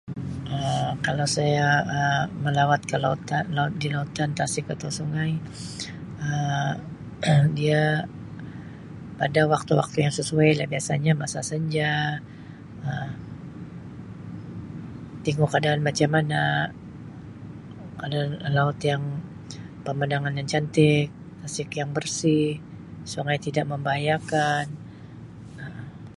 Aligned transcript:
Um 0.57 0.91
Kalau 1.05 1.27
saya 1.35 1.67
melawat 2.45 2.81
ke 2.89 2.95
lautan-laut 3.03 3.73
di 3.81 3.87
lautan, 3.95 4.29
tasik 4.39 4.65
atau 4.73 4.89
sungai 4.99 5.31
Um 6.27 7.45
dia 7.59 7.81
ada 9.25 9.41
waktu-waktu 9.53 9.97
yang 10.05 10.13
sesuai 10.19 10.49
lah 10.57 10.67
biasanya 10.73 11.11
masa 11.23 11.39
senja 11.51 11.91
Um 12.87 13.09
tingu 15.25 15.45
keadaan 15.53 15.81
macam 15.87 16.09
mana 16.15 16.41
kalau 18.01 18.19
laut 18.57 18.79
yang 18.91 19.03
pemandangan 19.85 20.33
yang 20.39 20.49
cantik, 20.53 21.05
tasik 21.45 21.69
yang 21.79 21.91
besar, 21.97 22.47
sungai 23.11 23.37
tidak 23.45 23.65
membahayakan 23.71 24.65
Um. 25.63 25.83